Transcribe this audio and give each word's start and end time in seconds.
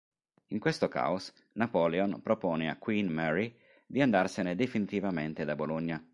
In 0.47 0.57
questo 0.57 0.87
caos, 0.87 1.31
Napoleon 1.53 2.23
propone 2.23 2.71
a 2.71 2.77
Queen 2.79 3.05
Mary 3.07 3.55
di 3.85 4.01
andarsene 4.01 4.55
definitivamente 4.55 5.45
da 5.45 5.53
Bologna. 5.53 6.03